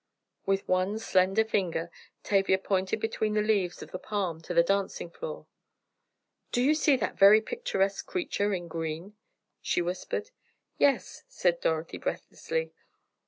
[0.47, 1.91] With one slender finger,
[2.23, 5.45] Tavia pointed between the leaves of the palm to the dancing floor.
[6.51, 9.13] "Do you see that very picturesque creature in green?"
[9.61, 10.31] she whispered.
[10.79, 12.73] "Yes," said Dorothy breathlessly.